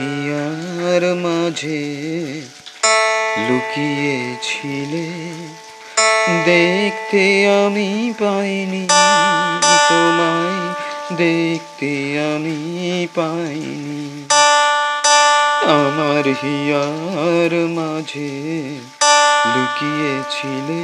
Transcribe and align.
হাসিয়ার 0.00 1.04
মাঝে 1.24 1.82
লুকিয়েছিলে, 3.46 5.08
দেখতে 6.48 7.24
আমি 7.60 7.90
পাইনি, 8.20 8.84
তোমায় 9.88 10.60
দেখতে 11.22 11.92
আমি 12.32 12.58
পাইনি। 13.16 14.02
আমার 15.80 16.24
হিয়ার 16.40 17.52
মাঝে 17.78 18.32
লুকিয়েছিলে, 19.52 20.82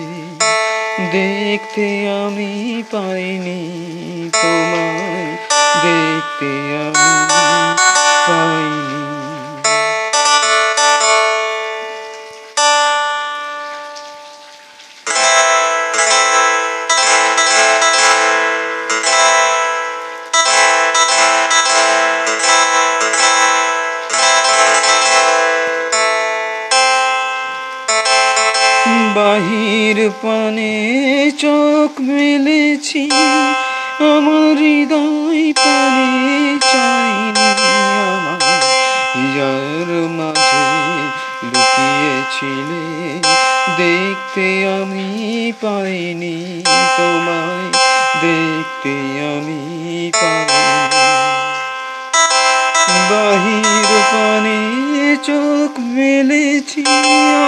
দেখতে 1.17 1.87
আমি 2.23 2.53
পাইনি, 2.93 3.61
তোমায় 4.41 5.29
দেখতে 5.85 6.51
আমি 6.85 7.07
বাহির 29.17 30.11
পানে 30.23 30.73
চোখ 31.39 32.01
মেলেছি। 32.01 33.11
আমার 34.01 34.57
হৃদয় 34.57 35.53
পানে 35.53 36.11
চাইনি 36.73 37.49
আমার। 38.03 38.63
মাঝে 40.19 40.67
লুকিয়েছিলে, 41.43 42.85
দেখতে 43.77 44.47
আমি 44.81 45.53
পাইনি 45.61 46.63
তোমায়, 46.97 47.69
দেখতে 48.21 48.95
আমি 49.33 49.63
পাইনি। 50.21 50.65
বাহির 53.11 53.89
পানে 54.13 54.61
চোখ 55.27 55.81
মেলেছি 55.81 56.85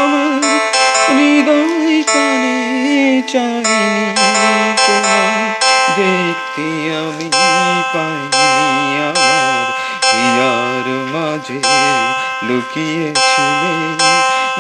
আমার। 0.05 0.78
হৃদয় 1.09 1.97
তোমায় 4.87 5.50
দেখতে, 5.98 6.67
আমি 7.00 7.28
পাইনি 7.93 8.49
আমার 9.09 9.66
হিয়ার 10.10 10.87
মাঝে 11.15 11.60
লুকিয়েছিলে। 12.47 13.75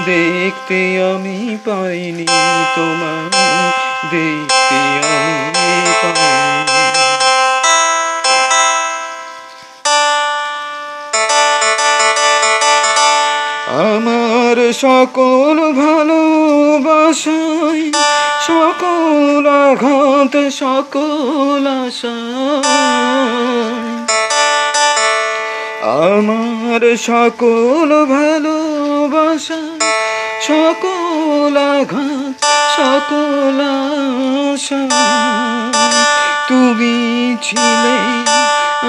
দেখতে, 0.06 0.80
আমি 1.10 1.38
পাইনি 1.66 2.26
তোমায় 2.76 3.28
দেখতে, 4.12 4.80
আমি 5.16 5.72
পাইনি। 6.02 6.38
আমার 13.88 14.56
সকল 14.84 15.56
ভালোবাসায় 16.78 17.84
সকল 18.46 19.46
আঘাত, 19.64 20.34
সকল 20.58 21.66
আমার 25.98 26.82
সকল 26.98 27.90
ভালোবাসা 28.06 29.60
সকল 30.42 31.56
আঘাত, 31.74 32.34
সকল 32.76 33.60
আশা 33.74 34.82
তুমি 36.48 36.96
ছিলে 37.42 37.98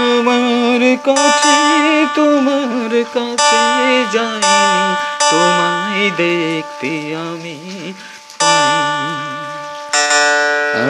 আমার 0.08 0.82
কাছে, 1.08 1.58
তোমার 2.16 2.94
কাছে 3.14 3.62
যাইনি। 4.14 5.19
তোমায় 5.30 6.06
দেখতে 6.24 6.92
আমি 7.28 7.60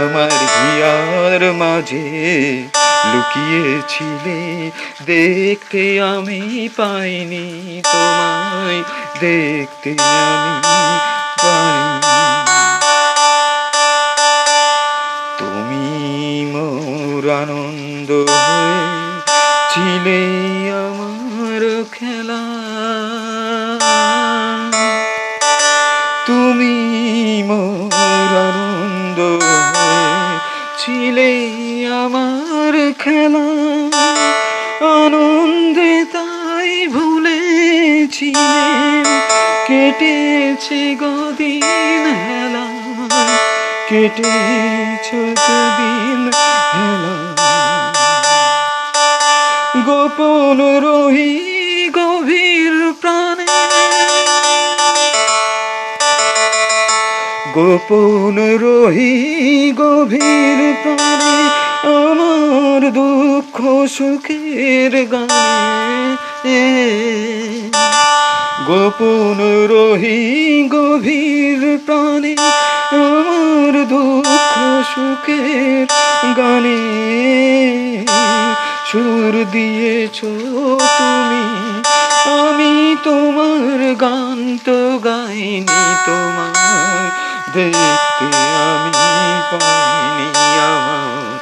আমার 0.01 0.39
হিয়ার 0.55 1.41
মাঝে 1.61 2.07
লুকিয়েছিলে, 3.11 4.41
দেখতে 5.11 5.83
আমি 6.13 6.41
পাইনি, 6.77 7.47
তোমায় 7.91 8.81
দেখতে 9.23 9.91
আমি 10.27 10.55
পাইনি 11.43 12.17
তুমি 15.39 15.85
মোর 16.53 17.23
আনন্দ 17.41 18.09
হয়ে 18.29 18.79
ছিলে 19.71 20.21
আমার 20.85 21.61
খেলা। 21.95 22.58
কেটেছে 39.89 40.95
গদিন 40.95 42.05
হেলা, 42.21 42.65
কেটেছে 43.89 45.21
দিন 45.77 46.21
হেলা। 46.73 47.15
গোপন 49.85 50.59
রহি 50.85 51.31
গভীর 51.95 52.75
প্রাণে। 53.01 53.45
গোপন 57.53 58.37
রহি 58.61 59.13
গভীর 59.77 60.59
প্রাণে 60.83 61.37
আমার 61.97 62.81
দুঃখ 62.91 63.57
সুখের 63.87 64.93
গানে। 65.05 65.59
গোপন 68.69 69.39
রহি 69.71 70.19
গভীর 70.75 71.61
প্রাণে 71.85 72.33
আমার 72.93 73.73
দুঃখ 73.89 74.55
সুখের 74.91 75.87
গানে 76.37 76.81
সুর 78.89 79.33
দিয়েছ 79.51 80.19
তুমি। 80.97 81.45
আমি 82.41 82.73
তোমার 83.03 83.79
গান 83.95 84.39
তো 84.65 84.79
গাইনি 85.05 85.81
তোমার 86.05 86.53
দেখতে 87.53 88.27
আমি 88.69 88.93
পাইনি 89.51 90.47
আমার। 90.69 91.37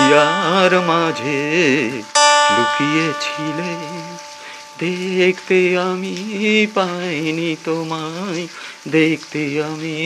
ইয়ার 0.00 0.72
মাঝে 0.90 1.42
লুকিয়েছিলে 2.54 3.72
দেখতে 4.78 5.78
আমি 5.78 6.16
পাইনি 6.74 7.56
তোমায় 7.64 8.46
দেখতে 8.88 9.62
আমি 9.62 9.96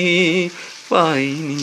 পাইনি। 0.88 1.62